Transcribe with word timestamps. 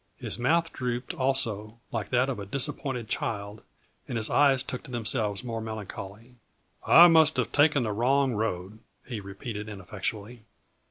His 0.17 0.39
mouth 0.39 0.73
drooped, 0.73 1.13
also, 1.13 1.77
like 1.91 2.09
that 2.09 2.27
of 2.27 2.39
a 2.39 2.45
disappointed 2.47 3.07
child, 3.07 3.61
and 4.07 4.17
his 4.17 4.31
eyes 4.31 4.63
took 4.63 4.81
to 4.81 4.89
themselves 4.89 5.43
more 5.43 5.61
melancholy. 5.61 6.37
"I 6.87 7.07
must 7.07 7.37
have 7.37 7.51
taken 7.51 7.83
the 7.83 7.91
wrong 7.91 8.33
road," 8.33 8.79
he 9.05 9.19
repeated 9.19 9.69
ineffectually. 9.69 10.41